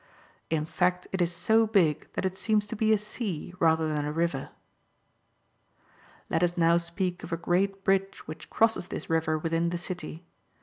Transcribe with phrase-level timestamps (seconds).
[0.49, 4.03] In fact, it is so big, that it seems to be a Sea rather than
[4.03, 4.49] a River!
[4.51, 4.51] ^
[6.27, 10.25] Let us now speak of a great Bridge which crosses this River within the city.